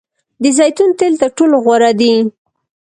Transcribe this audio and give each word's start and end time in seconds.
د 0.41 0.43
زیتون 0.57 0.89
تیل 0.99 1.13
تر 1.21 1.29
ټولو 1.37 1.55
غوره 1.65 1.91
دي. 1.99 2.13